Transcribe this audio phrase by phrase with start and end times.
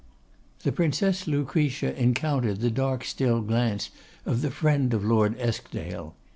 [0.63, 3.91] The Princess Lucretia encountered the dark still glance
[4.25, 6.15] of the friend of Lord Eskdale.